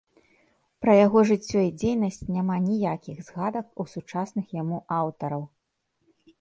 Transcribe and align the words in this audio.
Пра 0.85 0.93
яго 1.05 1.19
жыццё 1.31 1.59
і 1.65 1.69
дзейнасць 1.81 2.17
няма 2.39 2.57
ніякіх 2.69 3.17
згадак 3.29 3.65
у 3.85 3.87
сучасных 3.95 4.45
яму 4.61 4.77
аўтараў. 5.05 5.43